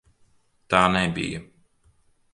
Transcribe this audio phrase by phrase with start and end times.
[0.73, 1.45] Tā nebija!